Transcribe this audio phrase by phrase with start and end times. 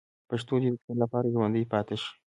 [0.29, 2.11] پښتو دې د تل لپاره ژوندۍ پاتې شي.